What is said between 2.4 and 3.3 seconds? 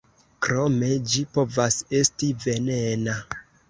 venena.